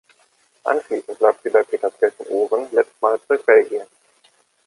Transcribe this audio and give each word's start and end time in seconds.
Anschließend 0.63 1.19
läuft 1.19 1.43
sie 1.43 1.51
bei 1.51 1.61
Peterskirchen-Ouren 1.61 2.67
letztmals 2.71 3.21
durch 3.27 3.45
Belgien. 3.45 3.85